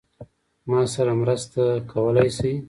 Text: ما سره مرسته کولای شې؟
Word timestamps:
ما 0.69 0.79
سره 0.93 1.11
مرسته 1.21 1.63
کولای 1.91 2.29
شې؟ 2.37 2.51